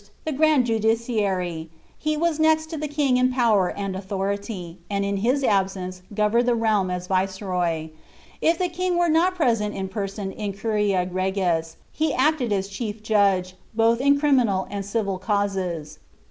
[0.25, 0.79] The grand ju.
[0.79, 1.67] Dnurv:
[2.03, 6.45] \,e was next to the king in power and audiority, and in his absence guvenuij
[6.47, 7.89] the realm as viceroy:
[8.41, 13.03] if the king were not present in person in a' rcgi*, ho acted as chief
[13.03, 15.99] judge, both in criminal and civil canses.